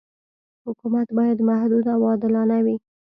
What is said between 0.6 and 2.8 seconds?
حکومت باید محدود او عادلانه وي.